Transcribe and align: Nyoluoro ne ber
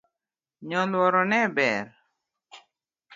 Nyoluoro 0.67 1.21
ne 1.31 1.41
ber 1.55 1.85